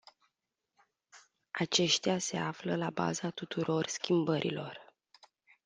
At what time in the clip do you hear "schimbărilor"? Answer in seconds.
3.87-4.93